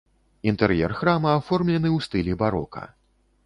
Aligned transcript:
Інтэр'ер 0.51 0.95
храма 1.03 1.29
аформлены 1.41 1.89
ў 1.97 2.09
стылі 2.09 2.33
барока. 2.43 2.87